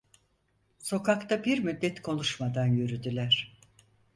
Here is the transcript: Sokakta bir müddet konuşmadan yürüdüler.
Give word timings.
Sokakta 0.79 1.43
bir 1.45 1.59
müddet 1.59 2.01
konuşmadan 2.01 2.65
yürüdüler. 2.65 3.55